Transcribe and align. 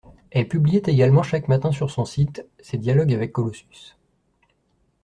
Elle 0.31 0.47
publiait 0.47 0.81
également 0.87 1.21
chaque 1.21 1.47
matin 1.47 1.71
sur 1.71 1.91
son 1.91 2.05
site 2.05 2.43
ses 2.59 2.79
dialogues 2.79 3.13
avec 3.13 3.31
Colossus. 3.31 3.95